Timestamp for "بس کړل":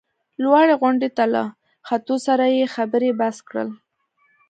3.19-3.69